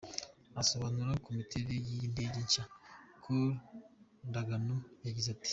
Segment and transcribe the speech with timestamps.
[0.61, 2.63] Asobanura ku miterere y’iyi ndege nshya,
[3.23, 3.43] Col
[4.29, 5.49] Ndagano yagize ati:.